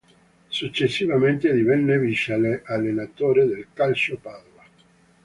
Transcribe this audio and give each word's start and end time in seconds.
Successivamente 0.49 1.53
divenne 1.53 1.99
vice-allenatore 1.99 3.45
del 3.45 3.67
Calcio 3.71 4.17
Padova. 4.19 4.63